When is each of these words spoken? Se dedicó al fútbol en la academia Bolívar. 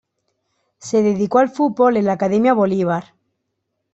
Se 0.79 1.03
dedicó 1.03 1.37
al 1.37 1.49
fútbol 1.51 1.95
en 1.95 2.05
la 2.05 2.13
academia 2.13 2.55
Bolívar. 2.55 3.13